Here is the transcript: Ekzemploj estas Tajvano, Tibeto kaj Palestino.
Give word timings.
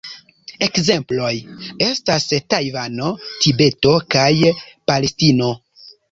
Ekzemploj 0.67 1.33
estas 1.87 2.23
Tajvano, 2.53 3.09
Tibeto 3.43 3.91
kaj 4.15 4.23
Palestino. 4.93 5.51